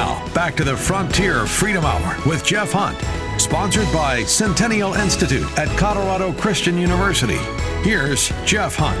Now, 0.00 0.26
back 0.32 0.56
to 0.56 0.64
the 0.64 0.74
Frontier 0.74 1.46
Freedom 1.46 1.84
Hour 1.84 2.16
with 2.26 2.42
Jeff 2.42 2.72
Hunt, 2.72 2.98
sponsored 3.38 3.84
by 3.92 4.24
Centennial 4.24 4.94
Institute 4.94 5.46
at 5.58 5.68
Colorado 5.76 6.32
Christian 6.32 6.78
University. 6.78 7.36
Here's 7.82 8.32
Jeff 8.46 8.76
Hunt. 8.76 8.98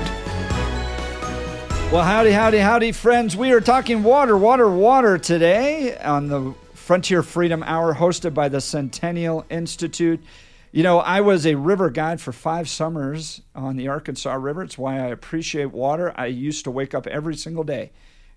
Well, 1.90 2.04
howdy, 2.04 2.32
howdy, 2.32 2.58
howdy, 2.58 2.92
friends. 2.92 3.34
We 3.34 3.52
are 3.52 3.62
talking 3.62 4.02
water, 4.02 4.36
water, 4.36 4.68
water 4.68 5.16
today 5.16 5.96
on 5.96 6.28
the 6.28 6.54
Frontier 6.74 7.22
Freedom 7.22 7.62
Hour 7.62 7.94
hosted 7.94 8.34
by 8.34 8.50
the 8.50 8.60
Centennial 8.60 9.46
Institute. 9.48 10.22
You 10.70 10.82
know, 10.82 10.98
I 10.98 11.22
was 11.22 11.46
a 11.46 11.54
river 11.54 11.88
guide 11.88 12.20
for 12.20 12.32
five 12.32 12.68
summers 12.68 13.40
on 13.54 13.78
the 13.78 13.88
Arkansas 13.88 14.34
River. 14.34 14.64
It's 14.64 14.76
why 14.76 14.96
I 14.96 15.06
appreciate 15.06 15.72
water. 15.72 16.12
I 16.14 16.26
used 16.26 16.64
to 16.64 16.70
wake 16.70 16.94
up 16.94 17.06
every 17.06 17.36
single 17.36 17.64
day 17.64 17.90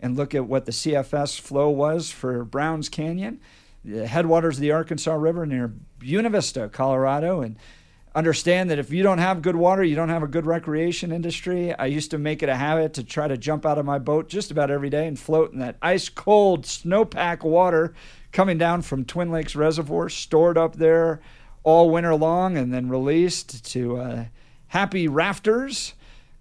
and 0.04 0.18
look 0.18 0.36
at 0.36 0.46
what 0.46 0.66
the 0.66 0.72
CFS 0.74 1.40
flow 1.40 1.70
was 1.70 2.12
for 2.12 2.44
Browns 2.44 2.90
Canyon, 2.90 3.40
the 3.86 4.06
headwaters 4.06 4.58
of 4.58 4.62
the 4.62 4.72
Arkansas 4.72 5.16
River 5.16 5.46
near 5.46 5.70
Buena 5.98 6.30
Vista, 6.30 6.68
Colorado, 6.68 7.40
and 7.40 7.56
understand 8.14 8.70
that 8.70 8.78
if 8.78 8.92
you 8.92 9.02
don't 9.02 9.20
have 9.20 9.42
good 9.42 9.56
water, 9.56 9.82
you 9.82 9.96
don't 9.96 10.10
have 10.10 10.22
a 10.22 10.28
good 10.28 10.46
recreation 10.46 11.14
industry. 11.14 11.74
I 11.74 11.86
used 11.86 12.12
to 12.12 12.18
make 12.18 12.44
it 12.44 12.50
a 12.50 12.56
habit 12.56 12.94
to 12.96 13.04
try 13.04 13.30
to 13.30 13.38
jump 13.38 13.66
out 13.66 13.78
of 13.78 13.86
my 13.86 13.98
boat 13.98 14.28
just 14.28 14.52
about 14.52 14.70
every 14.70 14.90
day 14.90 15.08
and 15.08 15.18
float 15.18 15.54
in 15.54 15.60
that 15.60 15.78
ice 15.82 16.10
cold 16.10 16.66
snowpack 16.66 17.44
water 17.44 17.94
coming 18.34 18.58
down 18.58 18.82
from 18.82 19.06
Twin 19.06 19.32
Lakes 19.32 19.56
Reservoir, 19.56 20.10
stored 20.10 20.58
up 20.58 20.76
there 20.76 21.22
all 21.64 21.90
winter 21.90 22.14
long, 22.14 22.58
and 22.58 22.74
then 22.74 22.90
released 22.90 23.64
to 23.72 23.98
uh, 23.98 24.26
happy 24.68 25.08
rafters 25.08 25.94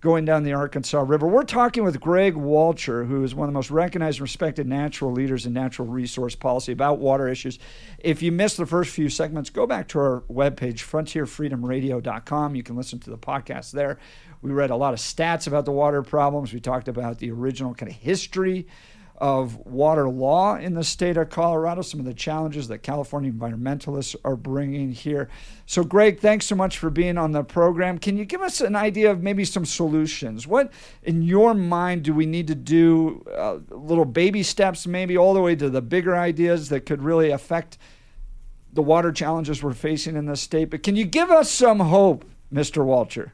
going 0.02 0.24
down 0.24 0.42
the 0.42 0.52
Arkansas 0.52 1.01
River. 1.06 1.29
We're 1.29 1.45
talking 1.45 1.84
with 1.84 2.01
Greg 2.01 2.34
Walcher, 2.34 3.05
who 3.05 3.23
is 3.23 3.37
one 3.37 3.48
of 3.48 3.52
the 3.52 3.56
most 3.56 3.70
recognized 3.70 4.19
and 4.19 4.23
respected 4.23 4.66
natural 4.66 5.12
leaders 5.12 5.47
in 5.47 5.52
natural 5.52 5.87
resource 5.87 6.34
policy 6.34 6.73
about 6.73 6.99
water 6.99 7.29
issues. 7.29 7.60
If 8.01 8.21
you 8.21 8.32
missed 8.32 8.57
the 8.57 8.66
first 8.66 8.91
few 8.91 9.09
segments, 9.09 9.49
go 9.49 9.65
back 9.65 9.87
to 9.88 10.01
our 10.01 10.24
webpage, 10.29 10.80
frontierfreedomradio.com. 10.80 12.57
You 12.57 12.63
can 12.65 12.76
listen 12.76 12.99
to 12.99 13.10
the 13.10 13.18
podcast 13.18 13.71
there. 13.71 13.99
We 14.43 14.51
read 14.51 14.71
a 14.71 14.76
lot 14.76 14.93
of 14.93 14.99
stats 14.99 15.46
about 15.46 15.66
the 15.66 15.73
water 15.73 16.02
problems. 16.02 16.52
We 16.52 16.59
talked 16.59 16.88
about 16.88 17.19
the 17.19 17.30
original 17.30 17.73
kind 17.73 17.91
of 17.91 17.96
history 17.96 18.66
of 19.23 19.56
water 19.59 20.10
law 20.10 20.56
in 20.56 20.74
the 20.74 20.82
state 20.82 21.16
of 21.16 21.30
Colorado, 21.30 21.80
some 21.80 22.01
of 22.01 22.06
the 22.06 22.12
challenges 22.12 22.66
that 22.66 22.78
California 22.78 23.30
environmentalists 23.30 24.16
are 24.24 24.34
bringing 24.34 24.90
here. 24.90 25.29
So, 25.64 25.84
Greg, 25.84 26.18
thanks 26.18 26.45
so 26.46 26.56
much 26.56 26.76
for 26.76 26.90
being 26.90 27.16
on 27.16 27.30
the 27.30 27.45
program. 27.45 27.98
Can 27.98 28.16
you 28.16 28.24
give 28.24 28.42
us 28.42 28.60
an 28.60 28.74
idea 28.74 29.12
of 29.12 29.23
maybe 29.23 29.45
some 29.45 29.64
solutions? 29.64 30.48
What, 30.48 30.73
in 31.04 31.23
your 31.23 31.54
mind, 31.54 32.02
do 32.02 32.12
we 32.12 32.26
need 32.26 32.48
to 32.48 32.56
do? 32.56 33.24
Uh, 33.32 33.59
little 33.70 34.04
baby 34.04 34.42
steps, 34.42 34.88
maybe 34.88 35.16
all 35.16 35.34
the 35.34 35.40
way 35.40 35.54
to 35.54 35.70
the 35.70 35.80
bigger 35.80 36.16
ideas 36.16 36.68
that 36.70 36.84
could 36.84 37.01
really 37.01 37.30
affect 37.30 37.79
the 38.73 38.82
water 38.82 39.12
challenges 39.12 39.62
we're 39.62 39.73
facing 39.73 40.16
in 40.16 40.26
the 40.26 40.36
state. 40.36 40.64
But 40.64 40.82
can 40.82 40.96
you 40.96 41.04
give 41.04 41.30
us 41.30 41.48
some 41.48 41.79
hope, 41.79 42.24
Mr. 42.52 42.84
Walcher? 42.84 43.32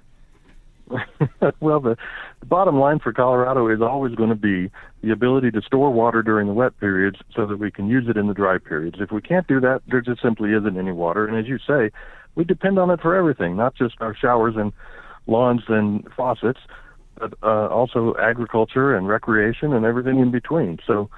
well, 1.60 1.80
the, 1.80 1.96
the 2.40 2.46
bottom 2.46 2.78
line 2.78 2.98
for 2.98 3.14
Colorado 3.14 3.68
is 3.68 3.80
always 3.80 4.14
going 4.14 4.30
to 4.30 4.34
be 4.34 4.70
the 5.02 5.10
ability 5.10 5.50
to 5.52 5.62
store 5.62 5.90
water 5.90 6.22
during 6.22 6.46
the 6.46 6.52
wet 6.52 6.78
periods 6.80 7.18
so 7.34 7.46
that 7.46 7.58
we 7.58 7.70
can 7.70 7.88
use 7.88 8.06
it 8.08 8.16
in 8.16 8.26
the 8.26 8.34
dry 8.34 8.58
periods. 8.58 8.96
If 9.00 9.12
we 9.12 9.20
can't 9.20 9.46
do 9.46 9.60
that, 9.60 9.82
there 9.86 10.00
just 10.00 10.20
simply 10.22 10.52
isn't 10.52 10.76
any 10.76 10.92
water. 10.92 11.26
And 11.26 11.36
as 11.36 11.46
you 11.46 11.58
say, 11.58 11.90
we 12.34 12.44
depend 12.44 12.78
on 12.78 12.90
it 12.90 13.00
for 13.00 13.14
everything, 13.14 13.56
not 13.56 13.74
just 13.74 13.94
our 14.00 14.14
showers 14.14 14.54
and 14.56 14.72
lawns 15.26 15.62
and 15.68 16.06
faucets, 16.16 16.60
but 17.18 17.34
uh, 17.42 17.68
also 17.68 18.14
agriculture 18.20 18.96
and 18.96 19.08
recreation 19.08 19.72
and 19.72 19.84
everything 19.84 20.18
in 20.18 20.30
between. 20.30 20.78
So 20.86 21.10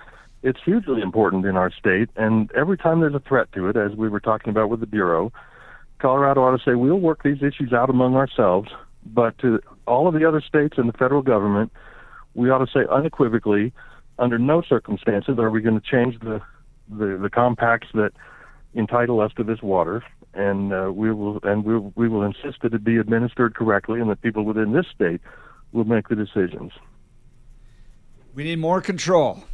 it's 0.42 0.60
hugely 0.64 1.00
important 1.02 1.46
in 1.46 1.56
our 1.56 1.70
state. 1.70 2.10
And 2.16 2.50
every 2.52 2.76
time 2.76 3.00
there's 3.00 3.14
a 3.14 3.20
threat 3.20 3.52
to 3.52 3.68
it, 3.68 3.76
as 3.76 3.96
we 3.96 4.08
were 4.08 4.20
talking 4.20 4.50
about 4.50 4.70
with 4.70 4.80
the 4.80 4.86
Bureau, 4.86 5.32
Colorado 5.98 6.42
ought 6.42 6.56
to 6.56 6.64
say, 6.64 6.74
we'll 6.74 6.96
work 6.96 7.22
these 7.22 7.42
issues 7.42 7.72
out 7.72 7.90
among 7.90 8.14
ourselves 8.14 8.70
but 9.04 9.38
to 9.38 9.60
all 9.86 10.06
of 10.06 10.14
the 10.14 10.26
other 10.26 10.40
states 10.40 10.74
and 10.76 10.88
the 10.88 10.92
federal 10.92 11.22
government, 11.22 11.72
we 12.34 12.50
ought 12.50 12.58
to 12.58 12.66
say 12.72 12.86
unequivocally, 12.90 13.72
under 14.18 14.38
no 14.38 14.62
circumstances 14.62 15.38
are 15.38 15.50
we 15.50 15.60
going 15.60 15.80
to 15.80 15.86
change 15.86 16.18
the, 16.20 16.40
the, 16.88 17.18
the 17.20 17.30
compacts 17.30 17.88
that 17.94 18.12
entitle 18.74 19.20
us 19.20 19.32
to 19.36 19.44
this 19.44 19.62
water, 19.62 20.02
and 20.34 20.72
uh, 20.72 20.90
we 20.92 21.12
will 21.12 21.40
and 21.42 21.64
we 21.64 21.76
we 21.96 22.08
will 22.08 22.22
insist 22.22 22.62
that 22.62 22.72
it 22.72 22.84
be 22.84 22.98
administered 22.98 23.54
correctly, 23.54 24.00
and 24.00 24.08
that 24.10 24.22
people 24.22 24.44
within 24.44 24.72
this 24.72 24.86
state 24.94 25.20
will 25.72 25.84
make 25.84 26.08
the 26.08 26.14
decisions. 26.14 26.72
We 28.34 28.44
need 28.44 28.58
more 28.58 28.80
control 28.80 29.44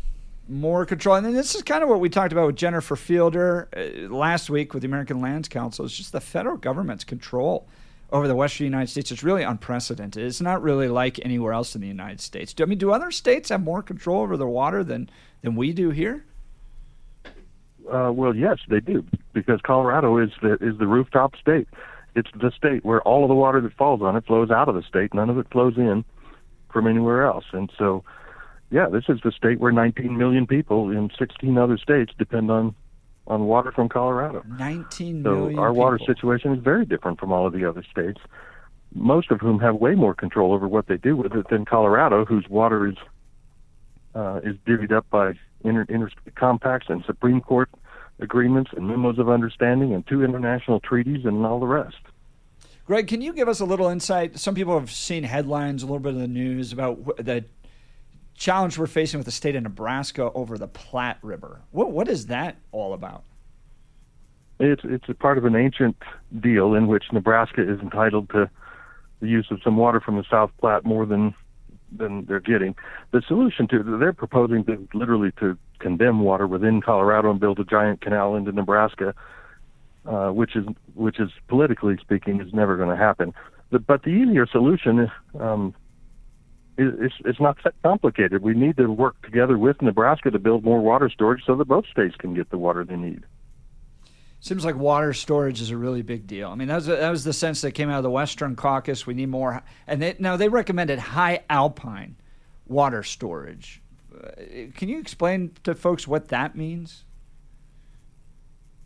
more 0.49 0.87
control. 0.87 1.17
And 1.17 1.35
this 1.35 1.55
is 1.55 1.63
kind 1.63 1.83
of 1.83 1.89
what 1.89 2.01
we 2.01 2.09
talked 2.09 2.33
about 2.33 2.47
with 2.47 2.57
Jennifer 2.57 2.97
Fielder 2.97 3.69
uh, 3.77 4.15
last 4.15 4.49
week 4.49 4.75
with 4.75 4.83
the 4.83 4.87
American 4.87 5.21
Lands 5.21 5.49
Council. 5.49 5.85
It's 5.85 5.97
just 5.97 6.13
the 6.13 6.21
federal 6.21 6.57
government's 6.57 7.05
control 7.05 7.69
over 8.13 8.29
the 8.29 8.37
western 8.37 8.65
United 8.65 8.89
States 8.91 9.11
is 9.11 9.23
really 9.25 9.43
unprecedented. 9.43 10.25
It's 10.25 10.41
not 10.41 10.63
really 10.63 10.89
like 10.89 11.19
anywhere 11.25 11.53
else 11.53 11.75
in 11.75 11.81
the 11.81 11.89
United 11.89 12.21
States. 12.21 12.53
Do, 12.55 12.63
I 12.63 12.67
mean, 12.67 12.79
do 12.79 12.93
other 12.93 13.11
states 13.11 13.49
have 13.49 13.63
more 13.63 13.83
control 13.83 14.23
over 14.23 14.37
their 14.37 14.47
water 14.47 14.85
than 14.85 15.11
than 15.43 15.57
we 15.57 15.73
do 15.73 15.91
here? 15.91 16.25
Uh, 17.91 18.11
well, 18.13 18.35
yes, 18.35 18.59
they 18.69 18.81
do, 18.81 19.05
because 19.33 19.61
Colorado 19.63 20.19
is 20.19 20.31
the 20.43 20.55
is 20.55 20.79
the 20.79 20.87
rooftop 20.87 21.37
state. 21.37 21.69
It's 22.15 22.31
the 22.41 22.51
state 22.57 22.85
where 22.85 23.03
all 23.03 23.25
of 23.25 23.29
the 23.29 23.35
water 23.35 23.61
that 23.61 23.75
falls 23.75 24.01
on 24.03 24.17
it 24.17 24.25
flows 24.27 24.51
out 24.51 24.69
of 24.69 24.75
the 24.75 24.83
state. 24.83 25.13
None 25.13 25.29
of 25.29 25.39
it 25.39 25.47
flows 25.51 25.77
in 25.77 26.05
from 26.73 26.87
anywhere 26.87 27.25
else. 27.25 27.45
And 27.53 27.71
so, 27.77 28.05
yeah, 28.71 28.89
this 28.89 29.05
is 29.09 29.21
the 29.23 29.31
state 29.31 29.61
where 29.61 29.71
19 29.71 30.17
million 30.17 30.47
people 30.47 30.91
in 30.91 31.11
16 31.19 31.59
other 31.59 31.77
states 31.77 32.13
depend 32.19 32.51
on 32.51 32.75
on 33.27 33.47
water 33.47 33.73
from 33.73 33.89
Colorado. 33.89 34.43
19 34.59 35.23
so 35.23 35.59
our 35.59 35.73
water 35.73 35.99
people. 35.99 36.15
situation 36.15 36.53
is 36.53 36.63
very 36.63 36.87
different 36.87 37.19
from 37.19 37.33
all 37.33 37.47
of 37.47 37.53
the 37.53 37.65
other 37.65 37.83
states, 37.91 38.21
most 38.95 39.31
of 39.31 39.41
whom 39.41 39.59
have 39.59 39.77
way 39.77 39.95
more 39.95 40.15
control 40.15 40.53
over 40.53 40.69
what 40.69 40.87
they 40.87 40.97
do 40.97 41.17
with 41.17 41.35
it 41.35 41.49
than 41.49 41.65
Colorado, 41.65 42.25
whose 42.25 42.49
water 42.49 42.87
is 42.87 42.97
uh, 44.15 44.41
is 44.43 44.57
divvied 44.67 44.93
up 44.93 45.09
by 45.11 45.35
inter- 45.63 45.87
interstate 45.89 46.35
compacts 46.37 46.87
and 46.89 47.05
Supreme 47.05 47.41
Court 47.41 47.69
agreements 48.19 48.71
and 48.75 48.89
memos 48.89 49.19
of 49.19 49.29
understanding 49.29 49.93
and 49.93 50.07
two 50.07 50.25
international 50.25 50.81
treaties 50.81 51.27
and 51.27 51.45
all 51.45 51.61
the 51.61 51.67
rest. 51.67 51.97
Greg, 52.87 53.09
can 53.09 53.21
you 53.21 53.33
give 53.33 53.49
us 53.49 53.61
a 53.61 53.65
little 53.65 53.89
insight? 53.89 54.39
Some 54.39 54.55
people 54.55 54.79
have 54.79 54.91
seen 54.91 55.25
headlines, 55.25 55.83
a 55.83 55.87
little 55.87 55.99
bit 55.99 56.15
of 56.15 56.21
the 56.21 56.29
news 56.29 56.73
about 56.73 57.17
the 57.19 57.45
challenge 58.37 58.79
we're 58.79 58.87
facing 58.87 59.19
with 59.19 59.25
the 59.25 59.33
state 59.33 59.57
of 59.57 59.63
Nebraska 59.63 60.31
over 60.35 60.59
the 60.59 60.69
Platte 60.69 61.19
River. 61.23 61.61
What 61.71 61.91
what 61.91 62.09
is 62.09 62.27
that 62.27 62.57
all 62.73 62.93
about? 62.95 63.25
It's 64.59 64.83
it's 64.85 65.09
a 65.09 65.15
part 65.15 65.39
of 65.39 65.45
an 65.45 65.57
ancient 65.57 65.97
deal 66.41 66.75
in 66.75 66.87
which 66.87 67.05
Nebraska 67.13 67.63
is 67.63 67.81
entitled 67.81 68.31
to 68.31 68.51
the 69.21 69.29
use 69.29 69.47
of 69.51 69.61
some 69.63 69.77
water 69.77 70.01
from 70.01 70.17
the 70.17 70.25
South 70.31 70.51
Platte 70.59 70.85
more 70.85 71.07
than 71.07 71.35
than 71.97 72.25
they're 72.27 72.41
getting. 72.41 72.75
The 73.13 73.23
solution 73.27 73.69
to 73.69 73.83
they're 73.99 74.13
proposing 74.13 74.65
to 74.65 74.89
literally 74.95 75.33
to 75.41 75.57
condemn 75.79 76.21
water 76.21 76.47
within 76.47 76.81
Colorado 76.81 77.31
and 77.31 77.41
build 77.41 77.59
a 77.61 77.65
giant 77.65 78.01
canal 78.01 78.35
into 78.35 78.53
Nebraska, 78.53 79.15
uh, 80.07 80.31
which 80.31 80.57
is 80.57 80.67
which 80.95 81.21
is 81.21 81.31
politically 81.49 81.97
speaking 82.01 82.41
is 82.41 82.53
never 82.53 82.77
going 82.77 82.91
to 82.91 82.97
happen. 82.97 83.35
The, 83.71 83.79
but 83.79 84.05
the 84.05 84.11
easier 84.11 84.47
solution 84.47 85.01
is 85.01 85.11
um, 85.41 85.75
it's, 86.79 87.15
it's 87.25 87.41
not 87.41 87.57
that 87.65 87.75
complicated. 87.83 88.43
We 88.43 88.55
need 88.55 88.77
to 88.77 88.87
work 88.87 89.21
together 89.23 89.57
with 89.57 89.81
Nebraska 89.81 90.31
to 90.31 90.39
build 90.39 90.65
more 90.65 90.81
water 90.81 91.09
storage 91.09 91.43
so 91.47 91.57
that 91.57 91.67
both 91.67 91.87
states 91.87 92.15
can 92.17 92.35
get 92.35 92.51
the 92.51 92.59
water 92.59 92.85
they 92.85 92.97
need. 92.97 93.25
Seems 94.41 94.65
like 94.65 94.77
water 94.77 95.13
storage 95.13 95.61
is 95.61 95.71
a 95.71 95.77
really 95.77 96.03
big 96.03 96.27
deal. 96.27 96.51
I 96.51 96.55
mean, 96.55 96.69
that 96.69 96.77
was 96.77 96.87
that 96.87 97.11
was 97.11 97.25
the 97.25 97.33
sense 97.33 97.63
that 97.63 97.73
came 97.73 97.89
out 97.89 97.97
of 97.97 98.03
the 98.05 98.11
Western 98.11 98.55
Caucus. 98.55 99.07
We 99.07 99.15
need 99.15 99.31
more, 99.31 99.63
and 99.87 100.01
they, 100.01 100.15
now 100.19 100.37
they 100.37 100.49
recommended 100.49 100.99
high 100.99 101.41
alpine 101.49 102.17
water 102.67 103.03
storage. 103.03 103.83
Uh, 104.15 104.71
can 104.75 104.89
you 104.89 104.99
explain 104.99 105.53
to 105.65 105.75
folks 105.75 106.07
what 106.07 106.29
that 106.29 106.55
means? 106.55 107.06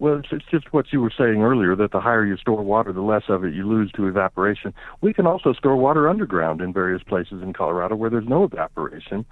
Well, 0.01 0.23
it's, 0.33 0.45
just 0.51 0.73
what 0.73 0.87
you 0.93 1.03
were 1.03 1.13
saying 1.17 1.43
earlier 1.43 1.77
that 1.77 1.93
the 1.93 2.01
higher 2.01 2.25
you 2.25 2.39
store 2.39 2.63
water, 2.63 2.91
the 2.91 3.03
less 3.03 3.25
of 3.29 3.45
it 3.45 3.53
you 3.53 3.69
lose 3.69 3.93
to 3.93 4.07
evaporation. 4.07 4.73
We 5.03 5.13
can 5.13 5.27
also 5.27 5.53
store 5.53 5.77
water 5.77 6.09
underground 6.09 6.63
in 6.63 6.73
various 6.73 7.03
places 7.03 7.43
in 7.43 7.53
Colorado 7.53 7.97
where 7.97 8.09
there's 8.09 8.27
no 8.27 8.45
evaporation 8.45 9.27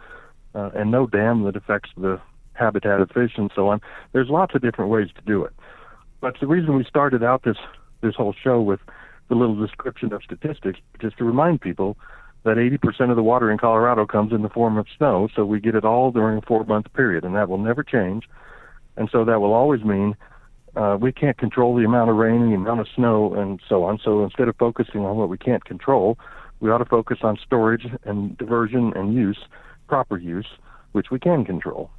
uh, 0.54 0.68
and 0.74 0.90
no 0.90 1.06
dam 1.06 1.44
that 1.44 1.56
affects 1.56 1.88
the 1.96 2.20
habitat 2.52 3.00
of 3.00 3.10
fish 3.10 3.32
and 3.38 3.50
so 3.56 3.68
on. 3.68 3.80
There's 4.12 4.28
lots 4.28 4.54
of 4.54 4.60
different 4.60 4.90
ways 4.90 5.08
to 5.14 5.22
do 5.22 5.42
it. 5.42 5.54
But 6.20 6.36
the 6.38 6.46
reason 6.46 6.76
we 6.76 6.84
started 6.84 7.24
out 7.24 7.44
this 7.44 7.56
this 8.02 8.14
whole 8.14 8.34
show 8.44 8.60
with 8.60 8.80
the 9.28 9.34
little 9.34 9.56
description 9.56 10.12
of 10.12 10.22
statistics, 10.22 10.78
just 11.00 11.16
to 11.18 11.24
remind 11.24 11.62
people 11.62 11.96
that 12.44 12.56
80% 12.56 13.10
of 13.10 13.16
the 13.16 13.22
water 13.22 13.50
in 13.50 13.58
Colorado 13.58 14.06
comes 14.06 14.32
in 14.32 14.42
the 14.42 14.48
form 14.48 14.78
of 14.78 14.86
snow, 14.96 15.28
so 15.34 15.44
we 15.44 15.60
get 15.60 15.74
it 15.74 15.84
all 15.84 16.12
during 16.12 16.38
a 16.38 16.42
four 16.42 16.64
month 16.64 16.92
period, 16.92 17.24
and 17.24 17.34
that 17.34 17.48
will 17.48 17.58
never 17.58 17.82
change. 17.82 18.28
And 18.96 19.08
so 19.10 19.24
that 19.24 19.40
will 19.40 19.52
always 19.52 19.82
mean 19.82 20.14
uh, 20.78 20.96
we 20.96 21.10
can't 21.10 21.36
control 21.36 21.74
the 21.74 21.84
amount 21.84 22.08
of 22.08 22.16
rain, 22.16 22.50
the 22.50 22.54
amount 22.54 22.80
of 22.80 22.86
snow, 22.94 23.34
and 23.34 23.60
so 23.68 23.82
on. 23.82 23.98
So 24.02 24.22
instead 24.22 24.46
of 24.46 24.56
focusing 24.56 25.00
on 25.04 25.16
what 25.16 25.28
we 25.28 25.36
can't 25.36 25.64
control, 25.64 26.18
we 26.60 26.70
ought 26.70 26.78
to 26.78 26.84
focus 26.84 27.18
on 27.22 27.36
storage 27.44 27.86
and 28.04 28.38
diversion 28.38 28.92
and 28.94 29.12
use, 29.12 29.38
proper 29.88 30.16
use, 30.16 30.46
which 30.92 31.10
we 31.10 31.18
can 31.18 31.44
control. 31.44 31.90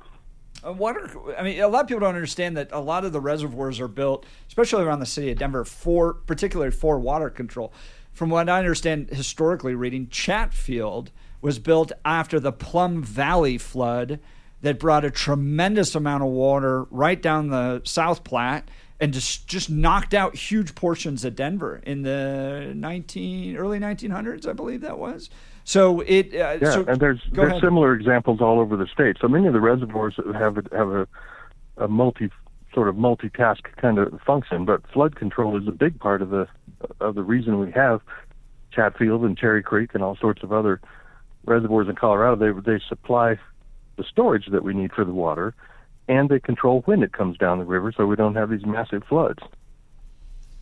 Uh, 0.66 0.72
water. 0.72 1.10
I 1.38 1.44
mean, 1.44 1.60
a 1.60 1.68
lot 1.68 1.82
of 1.82 1.88
people 1.88 2.00
don't 2.00 2.16
understand 2.16 2.56
that 2.56 2.70
a 2.72 2.80
lot 2.80 3.04
of 3.04 3.12
the 3.12 3.20
reservoirs 3.20 3.82
are 3.82 3.90
built, 3.90 4.26
especially 4.48 4.84
around 4.84 5.02
the 5.02 5.06
city 5.06 5.32
of 5.32 5.38
Denver, 5.38 5.66
for 5.66 6.14
particularly 6.14 6.72
for 6.72 7.00
water 7.00 7.30
control. 7.30 7.74
From 8.14 8.30
what 8.30 8.50
I 8.50 8.60
understand, 8.60 9.10
historically 9.10 9.76
reading, 9.76 10.08
Chatfield 10.08 11.12
was 11.42 11.60
built 11.60 11.92
after 12.06 12.40
the 12.40 12.52
Plum 12.54 13.04
Valley 13.04 13.58
flood 13.58 14.20
that 14.62 14.80
brought 14.80 15.06
a 15.06 15.12
tremendous 15.12 15.96
amount 15.96 16.24
of 16.24 16.30
water 16.30 16.84
right 16.92 17.22
down 17.22 17.50
the 17.50 17.82
South 17.86 18.24
Platte 18.24 18.70
and 19.00 19.14
just 19.14 19.48
just 19.48 19.70
knocked 19.70 20.14
out 20.14 20.36
huge 20.36 20.76
portions 20.76 21.24
of 21.24 21.36
Denver 21.36 21.82
in 21.84 22.02
the 22.02 22.74
19 22.76 23.56
early 23.56 23.80
1900s, 23.80 24.48
I 24.48 24.54
believe 24.54 24.82
that 24.82 24.98
was. 24.98 25.30
So 25.64 26.02
it 26.02 26.34
uh, 26.34 26.58
yeah, 26.62 26.72
so, 26.72 26.86
and 26.86 27.00
there's 27.00 27.22
there's 27.32 27.52
ahead. 27.52 27.62
similar 27.62 27.94
examples 27.94 28.42
all 28.42 28.60
over 28.60 28.76
the 28.76 28.88
state. 28.88 29.18
So 29.22 29.28
many 29.28 29.48
of 29.48 29.54
the 29.54 29.62
reservoirs 29.62 30.16
have 30.34 30.58
a, 30.58 30.64
have 30.76 30.90
a, 30.90 31.08
a 31.78 31.88
multi 31.88 32.30
sort 32.74 32.90
of 32.90 32.96
multitask 32.96 33.62
kind 33.78 33.98
of 33.98 34.20
function, 34.26 34.66
but 34.66 34.82
flood 34.92 35.16
control 35.16 35.60
is 35.60 35.68
a 35.68 35.72
big 35.72 36.00
part 36.00 36.22
of 36.22 36.30
the 36.30 36.48
of 37.00 37.16
the 37.16 37.24
reason 37.24 37.60
we 37.60 37.72
have 37.72 38.02
Chatfield 38.72 39.24
and 39.24 39.38
Cherry 39.38 39.64
Creek 39.64 39.92
and 39.94 40.04
all 40.04 40.18
sorts 40.18 40.44
of 40.44 40.52
other 40.52 40.82
reservoirs 41.46 41.88
in 41.88 41.96
Colorado. 41.96 42.36
They 42.36 42.60
they 42.60 42.82
supply 42.90 43.38
the 44.00 44.06
storage 44.10 44.48
that 44.48 44.64
we 44.64 44.74
need 44.74 44.94
for 44.94 45.04
the 45.06 45.12
water, 45.12 45.54
and 46.08 46.30
they 46.30 46.40
control 46.40 46.82
when 46.86 47.04
it 47.04 47.12
comes 47.12 47.38
down 47.38 47.60
the 47.60 47.66
river, 47.66 47.92
so 47.96 48.06
we 48.06 48.16
don't 48.16 48.34
have 48.36 48.50
these 48.50 48.66
massive 48.66 49.04
floods. 49.04 49.44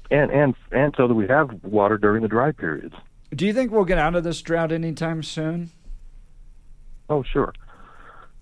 And 0.10 0.32
and 0.32 0.56
and 0.72 0.94
so 0.98 1.08
that 1.08 1.14
we 1.14 1.28
have 1.28 1.64
water 1.64 1.98
during 1.98 2.24
the 2.24 2.28
dry 2.28 2.52
periods. 2.52 2.96
Do 3.34 3.46
you 3.46 3.54
think 3.54 3.72
we'll 3.72 3.86
get 3.86 3.98
out 3.98 4.16
of 4.16 4.24
this 4.24 4.42
drought 4.42 4.72
anytime 4.72 5.22
soon? 5.22 5.70
Oh, 7.10 7.24
sure. 7.24 7.54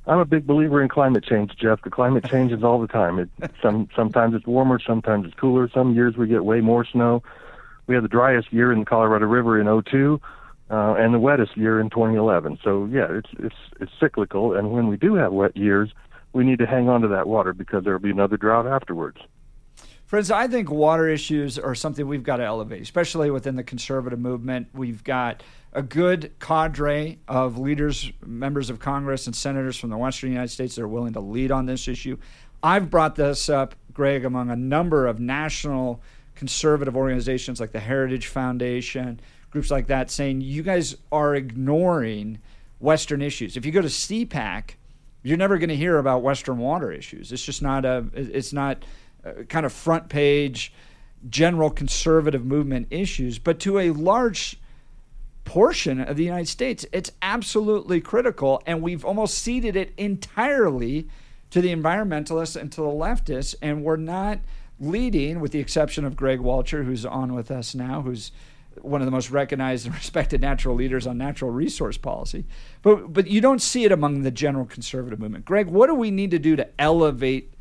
I'm 0.07 0.19
a 0.19 0.25
big 0.25 0.45
believer 0.45 0.81
in 0.81 0.89
climate 0.89 1.25
change, 1.25 1.51
Jeff. 1.57 1.81
The 1.81 1.89
climate 1.89 2.23
changes 2.29 2.63
all 2.63 2.79
the 2.79 2.87
time. 2.87 3.19
It, 3.19 3.29
some 3.61 3.89
sometimes 3.95 4.35
it's 4.35 4.47
warmer, 4.47 4.79
sometimes 4.79 5.25
it's 5.25 5.35
cooler. 5.35 5.69
Some 5.73 5.93
years 5.93 6.15
we 6.15 6.27
get 6.27 6.45
way 6.45 6.61
more 6.61 6.85
snow. 6.85 7.23
We 7.87 7.95
had 7.95 8.03
the 8.03 8.09
driest 8.09 8.53
year 8.53 8.71
in 8.71 8.79
the 8.79 8.85
Colorado 8.85 9.25
River 9.25 9.59
in 9.59 9.83
02, 9.83 10.21
uh, 10.69 10.95
and 10.97 11.13
the 11.13 11.19
wettest 11.19 11.55
year 11.55 11.79
in 11.79 11.89
2011. 11.89 12.59
So 12.63 12.85
yeah, 12.91 13.07
it's 13.09 13.29
it's 13.39 13.55
it's 13.79 13.91
cyclical. 13.99 14.57
And 14.57 14.71
when 14.71 14.87
we 14.87 14.97
do 14.97 15.15
have 15.15 15.31
wet 15.31 15.55
years, 15.55 15.91
we 16.33 16.43
need 16.43 16.59
to 16.59 16.65
hang 16.65 16.89
on 16.89 17.01
to 17.01 17.07
that 17.09 17.27
water 17.27 17.53
because 17.53 17.83
there 17.83 17.93
will 17.93 18.01
be 18.01 18.11
another 18.11 18.37
drought 18.37 18.67
afterwards. 18.67 19.17
Friends, 20.05 20.29
I 20.29 20.47
think 20.47 20.69
water 20.69 21.09
issues 21.09 21.57
are 21.57 21.73
something 21.73 22.07
we've 22.07 22.23
got 22.23 22.37
to 22.37 22.43
elevate, 22.43 22.81
especially 22.81 23.31
within 23.31 23.55
the 23.55 23.63
conservative 23.63 24.19
movement. 24.19 24.67
We've 24.71 25.03
got 25.03 25.41
a 25.73 25.81
good 25.81 26.31
cadre 26.39 27.17
of 27.27 27.57
leaders, 27.57 28.11
members 28.23 28.69
of 28.69 28.79
Congress, 28.79 29.25
and 29.25 29.35
senators 29.35 29.77
from 29.77 29.89
the 29.89 29.97
Western 29.97 30.29
United 30.29 30.49
States 30.49 30.75
that 30.75 30.83
are 30.83 30.87
willing 30.87 31.13
to 31.13 31.19
lead 31.19 31.51
on 31.51 31.65
this 31.65 31.87
issue. 31.87 32.17
I've 32.61 32.91
brought 32.91 33.15
this 33.15 33.49
up, 33.49 33.75
Greg, 33.93 34.25
among 34.25 34.51
a 34.51 34.55
number 34.55 35.07
of 35.07 35.19
national 35.19 36.01
conservative 36.35 36.95
organizations 36.95 37.59
like 37.59 37.71
the 37.71 37.79
Heritage 37.79 38.27
Foundation, 38.27 39.19
groups 39.55 39.71
like 39.71 39.87
that, 39.87 40.11
saying 40.11 40.41
you 40.41 40.61
guys 40.61 40.97
are 41.13 41.33
ignoring 41.33 42.39
Western 42.79 43.21
issues. 43.21 43.55
If 43.55 43.65
you 43.65 43.71
go 43.71 43.81
to 43.81 43.87
CPAC, 43.87 44.71
you're 45.23 45.37
never 45.37 45.57
going 45.57 45.69
to 45.69 45.77
hear 45.77 45.97
about 45.97 46.21
Western 46.23 46.57
water 46.57 46.91
issues. 46.91 47.31
It's 47.31 47.45
just 47.45 47.61
not 47.61 47.85
a. 47.85 48.05
It's 48.13 48.51
not 48.51 48.83
uh, 49.25 49.43
kind 49.47 49.65
of 49.65 49.71
front 49.71 50.09
page 50.09 50.73
general 51.29 51.69
conservative 51.69 52.45
movement 52.45 52.87
issues, 52.91 53.39
but 53.39 53.59
to 53.61 53.79
a 53.79 53.91
large 53.91 54.59
portion 55.45 56.01
of 56.01 56.17
the 56.17 56.25
United 56.25 56.49
States, 56.49 56.85
it's 56.91 57.13
absolutely 57.21 58.01
critical. 58.01 58.61
And 58.65 58.81
we've 58.81 59.05
almost 59.05 59.37
ceded 59.39 59.77
it 59.77 59.93
entirely 59.97 61.07
to 61.49 61.61
the 61.61 61.73
environmentalists 61.73 62.59
and 62.59 62.71
to 62.73 62.81
the 62.81 62.87
leftists. 62.87 63.55
And 63.61 63.83
we're 63.85 63.95
not 63.95 64.39
leading, 64.81 65.39
with 65.39 65.53
the 65.53 65.59
exception 65.59 66.03
of 66.03 66.17
Greg 66.17 66.41
Walcher, 66.41 66.83
who's 66.83 67.05
on 67.05 67.33
with 67.33 67.49
us 67.49 67.73
now, 67.73 68.01
who's 68.01 68.31
one 68.81 69.01
of 69.01 69.05
the 69.05 69.11
most 69.11 69.31
recognized 69.31 69.85
and 69.85 69.95
respected 70.01 70.41
natural 70.41 70.75
leaders 70.75 71.07
on 71.07 71.17
natural 71.17 71.51
resource 71.51 71.97
policy. 71.97 72.45
But 72.81 73.13
but 73.13 73.27
you 73.27 73.41
don't 73.41 73.61
see 73.61 73.85
it 73.85 73.91
among 73.91 74.21
the 74.21 74.31
general 74.31 74.65
conservative 74.65 75.19
movement. 75.19 75.45
Greg, 75.45 75.67
what 75.67 75.87
do 75.87 75.95
we 75.95 76.11
need 76.11 76.31
to 76.31 76.39
do 76.39 76.55
to 76.55 76.67
elevate 76.79 77.53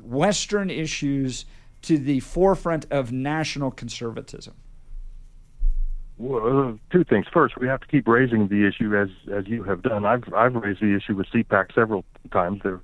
Western 0.00 0.70
issues 0.70 1.44
to 1.82 1.98
the 1.98 2.20
forefront 2.20 2.86
of 2.90 3.12
national 3.12 3.70
conservatism? 3.70 4.54
Well, 6.18 6.70
uh, 6.70 6.72
two 6.90 7.04
things. 7.04 7.26
First, 7.32 7.58
we 7.58 7.68
have 7.68 7.80
to 7.80 7.86
keep 7.86 8.08
raising 8.08 8.48
the 8.48 8.66
issue 8.66 8.96
as 8.96 9.08
as 9.32 9.46
you 9.46 9.62
have 9.62 9.82
done. 9.82 10.04
I've 10.04 10.24
I've 10.34 10.54
raised 10.54 10.80
the 10.80 10.94
issue 10.94 11.14
with 11.14 11.28
CPAC 11.28 11.74
several 11.74 12.04
times. 12.32 12.60
There, 12.64 12.80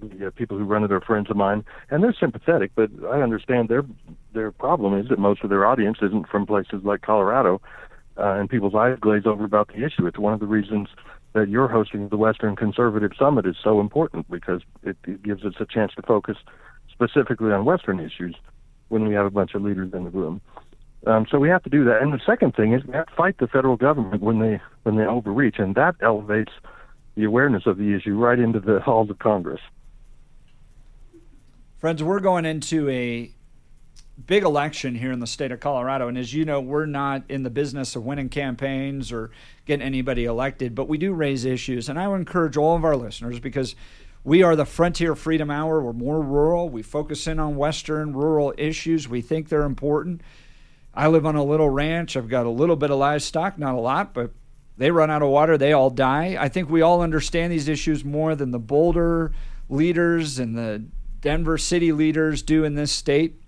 the 0.00 0.30
people 0.30 0.56
who 0.58 0.64
run 0.64 0.84
it 0.84 0.92
are 0.92 1.00
friends 1.00 1.30
of 1.30 1.36
mine, 1.36 1.64
and 1.90 2.02
they're 2.02 2.14
sympathetic. 2.18 2.72
But 2.74 2.90
I 3.10 3.22
understand 3.22 3.68
their 3.68 3.82
their 4.32 4.52
problem 4.52 4.98
is 4.98 5.08
that 5.08 5.18
most 5.18 5.42
of 5.42 5.50
their 5.50 5.66
audience 5.66 5.98
isn't 6.02 6.28
from 6.28 6.46
places 6.46 6.82
like 6.84 7.02
Colorado, 7.02 7.60
uh, 8.16 8.34
and 8.34 8.48
people's 8.48 8.74
eyes 8.74 8.98
glaze 9.00 9.26
over 9.26 9.44
about 9.44 9.68
the 9.68 9.84
issue. 9.84 10.06
It's 10.06 10.18
one 10.18 10.32
of 10.32 10.40
the 10.40 10.46
reasons 10.46 10.88
that 11.32 11.48
you're 11.48 11.68
hosting 11.68 12.08
the 12.08 12.16
Western 12.16 12.56
Conservative 12.56 13.12
Summit 13.18 13.46
is 13.46 13.56
so 13.62 13.80
important 13.80 14.28
because 14.30 14.62
it, 14.82 14.96
it 15.06 15.22
gives 15.22 15.44
us 15.44 15.54
a 15.60 15.66
chance 15.66 15.92
to 15.94 16.02
focus 16.02 16.36
specifically 16.90 17.52
on 17.52 17.64
Western 17.64 18.00
issues 18.00 18.34
when 18.88 19.06
we 19.06 19.14
have 19.14 19.26
a 19.26 19.30
bunch 19.30 19.54
of 19.54 19.62
leaders 19.62 19.92
in 19.94 20.04
the 20.04 20.10
room. 20.10 20.40
Um, 21.06 21.26
so 21.30 21.38
we 21.38 21.48
have 21.48 21.62
to 21.62 21.70
do 21.70 21.84
that. 21.84 22.02
And 22.02 22.12
the 22.12 22.20
second 22.26 22.54
thing 22.54 22.74
is 22.74 22.84
we 22.84 22.94
have 22.94 23.06
to 23.06 23.14
fight 23.14 23.38
the 23.38 23.46
federal 23.46 23.76
government 23.76 24.22
when 24.22 24.40
they 24.40 24.60
when 24.82 24.96
they 24.96 25.04
overreach, 25.04 25.58
and 25.58 25.74
that 25.76 25.94
elevates 26.02 26.52
the 27.16 27.24
awareness 27.24 27.64
of 27.66 27.78
the 27.78 27.94
issue 27.94 28.16
right 28.16 28.38
into 28.38 28.60
the 28.60 28.80
halls 28.80 29.08
of 29.08 29.18
Congress. 29.18 29.60
Friends, 31.80 32.02
we're 32.02 32.20
going 32.20 32.44
into 32.44 32.90
a 32.90 33.32
big 34.26 34.42
election 34.42 34.94
here 34.94 35.12
in 35.12 35.20
the 35.20 35.26
state 35.26 35.50
of 35.50 35.60
Colorado. 35.60 36.08
And 36.08 36.18
as 36.18 36.34
you 36.34 36.44
know, 36.44 36.60
we're 36.60 36.84
not 36.84 37.22
in 37.30 37.42
the 37.42 37.48
business 37.48 37.96
of 37.96 38.04
winning 38.04 38.28
campaigns 38.28 39.10
or 39.10 39.30
getting 39.64 39.86
anybody 39.86 40.26
elected, 40.26 40.74
but 40.74 40.90
we 40.90 40.98
do 40.98 41.14
raise 41.14 41.46
issues. 41.46 41.88
And 41.88 41.98
I 41.98 42.06
would 42.06 42.16
encourage 42.16 42.58
all 42.58 42.76
of 42.76 42.84
our 42.84 42.96
listeners 42.96 43.40
because 43.40 43.74
we 44.24 44.42
are 44.42 44.54
the 44.56 44.66
Frontier 44.66 45.14
Freedom 45.14 45.50
Hour. 45.50 45.80
We're 45.80 45.94
more 45.94 46.20
rural. 46.20 46.68
We 46.68 46.82
focus 46.82 47.26
in 47.26 47.38
on 47.38 47.56
Western 47.56 48.12
rural 48.12 48.52
issues. 48.58 49.08
We 49.08 49.22
think 49.22 49.48
they're 49.48 49.62
important. 49.62 50.20
I 50.92 51.08
live 51.08 51.24
on 51.24 51.34
a 51.34 51.42
little 51.42 51.70
ranch. 51.70 52.14
I've 52.14 52.28
got 52.28 52.44
a 52.44 52.50
little 52.50 52.76
bit 52.76 52.90
of 52.90 52.98
livestock, 52.98 53.58
not 53.58 53.74
a 53.74 53.80
lot, 53.80 54.12
but 54.12 54.32
they 54.76 54.90
run 54.90 55.10
out 55.10 55.22
of 55.22 55.30
water. 55.30 55.56
They 55.56 55.72
all 55.72 55.88
die. 55.88 56.36
I 56.38 56.50
think 56.50 56.68
we 56.68 56.82
all 56.82 57.00
understand 57.00 57.50
these 57.50 57.68
issues 57.68 58.04
more 58.04 58.34
than 58.34 58.50
the 58.50 58.58
Boulder 58.58 59.32
leaders 59.70 60.38
and 60.38 60.58
the 60.58 60.84
Denver 61.20 61.58
city 61.58 61.92
leaders 61.92 62.42
do 62.42 62.64
in 62.64 62.74
this 62.74 62.92
state 62.92 63.40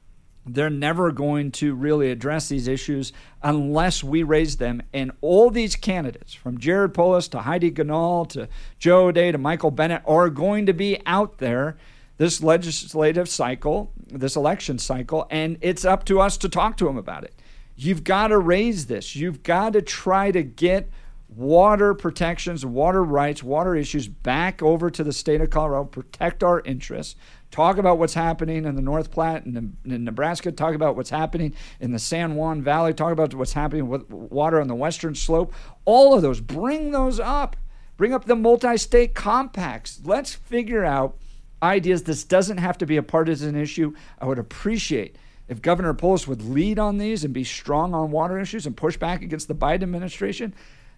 they're 0.44 0.70
never 0.70 1.12
going 1.12 1.52
to 1.52 1.74
really 1.74 2.10
address 2.10 2.48
these 2.48 2.66
issues 2.66 3.12
unless 3.42 4.02
we 4.02 4.22
raise 4.22 4.56
them. 4.56 4.82
And 4.92 5.12
all 5.20 5.50
these 5.50 5.76
candidates, 5.76 6.34
from 6.34 6.58
Jared 6.58 6.94
Polis 6.94 7.28
to 7.28 7.40
Heidi 7.40 7.70
Ganahl 7.70 8.28
to 8.30 8.48
Joe 8.78 9.06
O'Dea 9.06 9.32
to 9.32 9.38
Michael 9.38 9.70
Bennet, 9.70 10.02
are 10.06 10.30
going 10.30 10.66
to 10.66 10.72
be 10.72 11.00
out 11.06 11.38
there 11.38 11.76
this 12.18 12.42
legislative 12.42 13.28
cycle, 13.28 13.92
this 14.08 14.36
election 14.36 14.78
cycle, 14.78 15.26
and 15.30 15.58
it's 15.60 15.84
up 15.84 16.04
to 16.06 16.20
us 16.20 16.36
to 16.38 16.48
talk 16.48 16.76
to 16.76 16.84
them 16.84 16.96
about 16.96 17.24
it. 17.24 17.34
You've 17.76 18.04
got 18.04 18.28
to 18.28 18.38
raise 18.38 18.86
this. 18.86 19.16
You've 19.16 19.42
got 19.42 19.72
to 19.72 19.82
try 19.82 20.30
to 20.30 20.42
get 20.42 20.90
water 21.36 21.94
protections, 21.94 22.64
water 22.64 23.02
rights, 23.02 23.42
water 23.42 23.74
issues 23.74 24.08
back 24.08 24.62
over 24.62 24.90
to 24.90 25.04
the 25.04 25.12
state 25.12 25.40
of 25.40 25.50
Colorado, 25.50 25.84
protect 25.84 26.42
our 26.42 26.60
interests 26.60 27.16
talk 27.52 27.76
about 27.76 27.98
what's 27.98 28.14
happening 28.14 28.64
in 28.64 28.74
the 28.74 28.82
North 28.82 29.12
Platte 29.12 29.44
and 29.44 29.76
in 29.84 30.04
Nebraska, 30.04 30.50
talk 30.50 30.74
about 30.74 30.96
what's 30.96 31.10
happening 31.10 31.54
in 31.78 31.92
the 31.92 31.98
San 31.98 32.34
Juan 32.34 32.62
Valley, 32.62 32.92
talk 32.94 33.12
about 33.12 33.34
what's 33.34 33.52
happening 33.52 33.88
with 33.88 34.10
water 34.10 34.60
on 34.60 34.66
the 34.66 34.74
western 34.74 35.14
slope. 35.14 35.52
All 35.84 36.14
of 36.14 36.22
those, 36.22 36.40
bring 36.40 36.90
those 36.90 37.20
up. 37.20 37.56
Bring 37.98 38.14
up 38.14 38.24
the 38.24 38.34
multi 38.34 38.78
state 38.78 39.14
compacts. 39.14 40.00
Let's 40.02 40.34
figure 40.34 40.82
out 40.82 41.18
ideas. 41.62 42.02
This 42.02 42.24
doesn't 42.24 42.56
have 42.56 42.78
to 42.78 42.86
be 42.86 42.96
a 42.96 43.02
partisan 43.02 43.54
issue. 43.54 43.94
I 44.18 44.24
would 44.24 44.38
appreciate 44.38 45.16
if 45.46 45.60
Governor 45.60 45.92
Polis 45.92 46.26
would 46.26 46.42
lead 46.42 46.78
on 46.78 46.96
these 46.96 47.22
and 47.22 47.34
be 47.34 47.44
strong 47.44 47.94
on 47.94 48.10
water 48.10 48.40
issues 48.40 48.66
and 48.66 48.76
push 48.76 48.96
back 48.96 49.22
against 49.22 49.46
the 49.46 49.54
Biden 49.54 49.82
administration. 49.82 50.54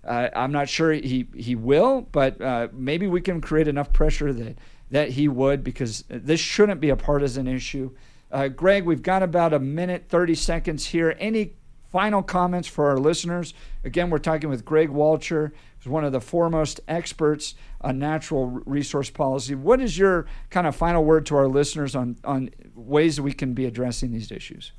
Uh, 0.07 0.29
I'm 0.35 0.53
not 0.53 0.69
sure 0.69 0.93
he, 0.93 1.27
he 1.35 1.55
will, 1.55 2.03
but 2.13 2.41
uh, 2.41 2.69
maybe 2.73 3.07
we 3.07 3.21
can 3.21 3.41
create 3.41 3.69
enough 3.69 3.93
pressure 3.93 4.33
that 4.33 4.57
that 4.91 5.11
he 5.11 5.27
would 5.27 5.65
because 5.65 6.05
this 6.09 6.39
shouldn't 6.39 6.81
be 6.81 6.91
a 6.91 6.97
partisan 6.97 7.49
issue. 7.49 7.91
Uh, 8.31 8.49
Greg, 8.49 8.85
we've 8.85 9.03
got 9.03 9.23
about 9.23 9.53
a 9.53 9.59
minute, 9.59 10.05
30 10.09 10.35
seconds 10.35 10.87
here. 10.87 11.17
Any 11.19 11.55
final 11.89 12.23
comments 12.23 12.69
for 12.69 12.91
our 12.91 12.99
listeners? 12.99 13.55
Again, 13.85 14.11
we're 14.11 14.19
talking 14.19 14.51
with 14.51 14.65
Greg 14.65 14.91
Walcher, 14.91 15.53
who's 15.79 15.89
one 15.89 16.05
of 16.05 16.13
the 16.13 16.21
foremost 16.21 16.81
experts 16.87 17.55
on 17.81 17.99
natural 17.99 18.63
resource 18.67 19.11
policy. 19.11 19.55
What 19.55 19.81
is 19.81 19.97
your 19.97 20.27
kind 20.51 20.67
of 20.67 20.77
final 20.77 21.05
word 21.05 21.27
to 21.27 21.37
our 21.37 21.49
listeners 21.49 21.97
on, 21.97 22.17
on 22.25 22.51
ways 22.75 23.21
we 23.21 23.33
can 23.33 23.55
be 23.55 23.65
addressing 23.67 24.13
these 24.13 24.31
issues? 24.31 24.73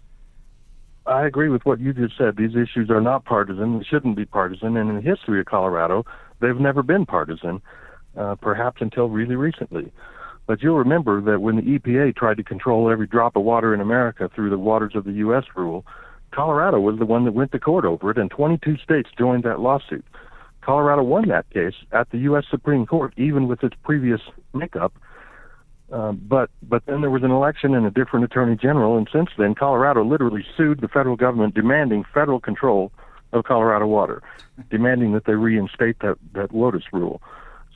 I 1.08 1.26
agree 1.26 1.50
with 1.50 1.66
what 1.66 1.80
you 1.80 1.94
just 1.94 2.18
said. 2.18 2.36
These 2.36 2.56
issues 2.56 2.90
are 2.90 3.02
not 3.02 3.26
partisan. 3.26 3.78
They 3.78 3.86
shouldn't 3.86 4.16
be 4.16 4.26
partisan. 4.26 4.76
And 4.78 4.90
in 4.90 4.96
the 4.96 5.02
history 5.02 5.40
of 5.40 5.46
Colorado, 5.46 6.06
they've 6.42 6.60
never 6.60 6.82
been 6.82 7.06
partisan 7.06 7.62
uh, 8.18 8.36
perhaps 8.36 8.82
until 8.82 9.10
really 9.10 9.36
recently. 9.36 9.92
But 10.48 10.62
you'll 10.62 10.78
remember 10.78 11.22
that 11.22 11.42
when 11.42 11.56
the 11.58 11.62
EPA 11.62 12.16
tried 12.16 12.38
to 12.38 12.44
control 12.44 12.90
every 12.90 13.08
drop 13.08 13.36
of 13.36 13.44
water 13.44 13.74
in 13.74 13.82
America 13.82 14.30
through 14.34 14.50
the 14.50 14.58
Waters 14.58 14.94
of 14.96 15.04
the 15.04 15.14
U.S. 15.14 15.44
rule, 15.56 15.86
Colorado 16.32 16.80
was 16.80 17.00
the 17.00 17.06
one 17.06 17.26
that 17.26 17.34
went 17.34 17.52
to 17.52 17.60
court 17.60 17.86
over 17.86 18.12
it, 18.12 18.18
and 18.18 18.30
22 18.30 18.78
states 18.78 19.10
joined 19.18 19.44
that 19.44 19.60
lawsuit. 19.60 20.06
Colorado 20.62 21.04
won 21.04 21.28
that 21.30 21.50
case 21.52 21.76
at 21.92 22.10
the 22.10 22.18
U.S. 22.20 22.44
Supreme 22.50 22.86
Court, 22.86 23.14
even 23.18 23.48
with 23.48 23.64
its 23.64 23.76
previous 23.84 24.22
makeup. 24.54 24.94
Uh, 25.92 26.14
but 26.14 26.50
but 26.64 26.84
then 26.88 27.02
there 27.02 27.12
was 27.12 27.24
an 27.24 27.32
election 27.32 27.76
and 27.76 27.86
a 27.86 27.92
different 27.92 28.26
attorney 28.26 28.56
general, 28.56 28.98
and 28.98 29.08
since 29.12 29.30
then, 29.38 29.54
Colorado 29.54 30.04
literally 30.04 30.44
sued 30.58 30.82
the 30.82 30.88
federal 30.88 31.16
government, 31.16 31.54
demanding 31.54 32.04
federal 32.12 32.40
control 32.40 32.92
of 33.34 33.44
Colorado 33.44 33.86
water, 33.86 34.24
demanding 34.72 35.14
that 35.14 35.26
they 35.26 35.34
reinstate 35.34 36.00
that 36.00 36.18
that 36.34 36.50
WOTUS 36.52 36.84
rule. 36.92 37.22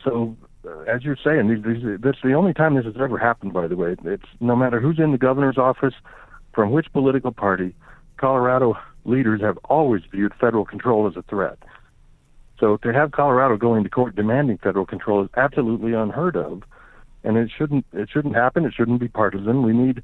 So 0.04 0.36
uh, 0.66 0.80
as 0.82 1.04
you're 1.04 1.18
saying, 1.24 1.50
these, 1.50 1.64
these, 1.64 2.00
that's 2.02 2.22
the 2.24 2.34
only 2.34 2.54
time 2.54 2.76
this 2.76 2.86
has 2.86 2.96
ever 3.00 3.18
happened. 3.18 3.54
By 3.54 3.68
the 3.68 3.76
way, 3.76 3.96
it's 4.04 4.24
no 4.40 4.56
matter 4.56 4.80
who's 4.80 4.98
in 4.98 5.12
the 5.12 5.18
governor's 5.18 5.58
office, 5.58 5.94
from 6.54 6.72
which 6.72 6.92
political 6.92 7.32
party, 7.32 7.76
Colorado 8.18 8.76
leaders 9.06 9.42
have 9.42 9.58
always 9.66 10.02
viewed 10.12 10.34
federal 10.40 10.66
control 10.66 11.08
as 11.08 11.16
a 11.16 11.22
threat. 11.24 11.60
So 12.60 12.78
to 12.78 12.92
have 12.92 13.12
Colorado 13.12 13.56
going 13.56 13.84
to 13.84 13.90
court 13.90 14.16
demanding 14.16 14.58
federal 14.58 14.86
control 14.86 15.24
is 15.24 15.30
absolutely 15.38 15.94
unheard 15.94 16.36
of, 16.36 16.64
and 17.24 17.38
it 17.38 17.50
shouldn't 17.56 17.86
it 17.94 18.10
shouldn't 18.12 18.36
happen. 18.36 18.66
It 18.66 18.74
shouldn't 18.74 19.00
be 19.00 19.08
partisan. 19.08 19.64
We 19.64 19.74
need 19.74 20.04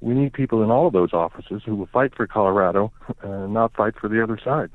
we 0.00 0.14
need 0.14 0.32
people 0.32 0.62
in 0.62 0.70
all 0.70 0.86
of 0.86 0.92
those 0.92 1.12
offices 1.12 1.62
who 1.64 1.76
will 1.76 1.86
fight 1.86 2.14
for 2.14 2.26
Colorado, 2.26 2.92
uh, 3.22 3.46
not 3.46 3.74
fight 3.74 3.94
for 4.00 4.08
the 4.08 4.22
other 4.22 4.38
side. 4.42 4.70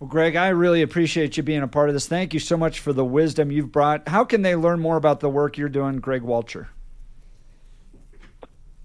Well, 0.00 0.08
Greg, 0.08 0.36
I 0.36 0.48
really 0.48 0.82
appreciate 0.82 1.36
you 1.36 1.42
being 1.42 1.62
a 1.62 1.68
part 1.68 1.88
of 1.88 1.94
this. 1.94 2.06
Thank 2.06 2.34
you 2.34 2.40
so 2.40 2.56
much 2.56 2.80
for 2.80 2.92
the 2.92 3.04
wisdom 3.04 3.50
you've 3.50 3.72
brought. 3.72 4.08
How 4.08 4.24
can 4.24 4.42
they 4.42 4.54
learn 4.54 4.80
more 4.80 4.96
about 4.96 5.20
the 5.20 5.30
work 5.30 5.56
you're 5.56 5.70
doing, 5.70 6.00
Greg 6.00 6.22
Walcher? 6.22 6.68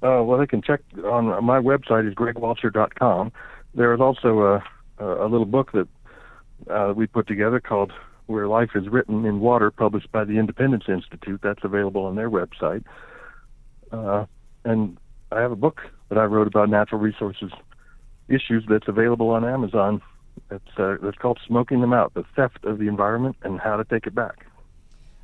Uh, 0.03 0.23
well, 0.23 0.37
they 0.39 0.47
can 0.47 0.61
check 0.61 0.81
on 1.03 1.43
my 1.43 1.59
website 1.59 2.07
is 2.07 2.15
gregwalcher.com. 2.15 3.31
There 3.75 3.93
is 3.93 3.99
also 3.99 4.61
a, 4.99 5.05
a 5.05 5.27
little 5.27 5.45
book 5.45 5.71
that 5.73 5.87
uh, 6.69 6.93
we 6.95 7.07
put 7.07 7.27
together 7.27 7.59
called 7.59 7.91
"Where 8.27 8.47
Life 8.47 8.71
Is 8.75 8.87
Written 8.87 9.25
in 9.25 9.39
Water," 9.39 9.71
published 9.71 10.11
by 10.11 10.23
the 10.23 10.37
Independence 10.37 10.85
Institute. 10.87 11.41
That's 11.43 11.63
available 11.63 12.05
on 12.05 12.15
their 12.15 12.29
website. 12.29 12.83
Uh, 13.91 14.25
and 14.63 14.97
I 15.31 15.41
have 15.41 15.51
a 15.51 15.55
book 15.55 15.81
that 16.09 16.17
I 16.17 16.25
wrote 16.25 16.47
about 16.47 16.69
natural 16.69 17.01
resources 17.01 17.51
issues 18.29 18.63
that's 18.69 18.87
available 18.87 19.29
on 19.31 19.43
Amazon 19.43 20.01
it's 20.49 20.65
uh, 20.77 20.95
it's 21.07 21.17
called 21.17 21.39
smoking 21.45 21.81
them 21.81 21.93
out: 21.93 22.13
the 22.13 22.23
theft 22.35 22.63
of 22.65 22.79
the 22.79 22.87
environment 22.87 23.35
and 23.43 23.59
how 23.59 23.77
to 23.77 23.83
take 23.83 24.07
it 24.07 24.15
back. 24.15 24.45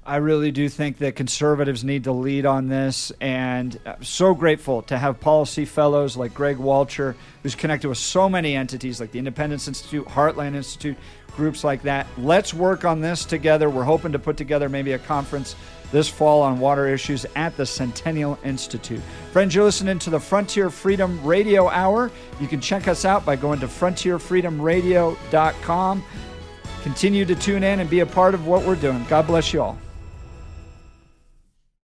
I 0.07 0.15
really 0.17 0.51
do 0.51 0.69
think 0.69 0.99
that 0.99 1.17
conservatives 1.17 1.83
need 1.83 2.05
to 2.05 2.13
lead 2.13 2.45
on 2.45 2.69
this, 2.69 3.11
and 3.19 3.77
I'm 3.85 4.05
so 4.05 4.33
grateful 4.33 4.83
to 4.83 4.97
have 4.97 5.19
policy 5.19 5.65
fellows 5.65 6.15
like 6.15 6.33
Greg 6.33 6.55
Walcher, 6.55 7.17
who's 7.43 7.55
connected 7.55 7.89
with 7.89 7.97
so 7.97 8.29
many 8.29 8.55
entities 8.55 9.01
like 9.01 9.11
the 9.11 9.19
Independence 9.19 9.67
Institute, 9.67 10.07
Heartland 10.07 10.55
Institute, 10.55 10.95
groups 11.35 11.65
like 11.65 11.81
that. 11.81 12.07
Let's 12.17 12.53
work 12.53 12.85
on 12.85 13.01
this 13.01 13.25
together. 13.25 13.69
We're 13.69 13.83
hoping 13.83 14.13
to 14.13 14.19
put 14.19 14.37
together 14.37 14.69
maybe 14.69 14.93
a 14.93 14.99
conference 14.99 15.57
this 15.91 16.07
fall 16.07 16.41
on 16.41 16.61
water 16.61 16.87
issues 16.87 17.25
at 17.35 17.57
the 17.57 17.65
Centennial 17.65 18.39
Institute. 18.45 19.01
Friends, 19.33 19.53
you're 19.53 19.65
listening 19.65 19.99
to 19.99 20.09
the 20.09 20.21
Frontier 20.21 20.69
Freedom 20.69 21.21
Radio 21.21 21.67
Hour. 21.67 22.11
You 22.39 22.47
can 22.47 22.61
check 22.61 22.87
us 22.87 23.03
out 23.03 23.25
by 23.25 23.35
going 23.35 23.59
to 23.59 23.67
frontierfreedomradio.com. 23.67 26.03
Continue 26.83 27.25
to 27.25 27.35
tune 27.35 27.63
in 27.63 27.81
and 27.81 27.89
be 27.89 27.99
a 27.99 28.05
part 28.05 28.33
of 28.33 28.47
what 28.47 28.63
we're 28.63 28.75
doing. 28.75 29.05
God 29.09 29.27
bless 29.27 29.51
you 29.51 29.61
all. 29.61 29.77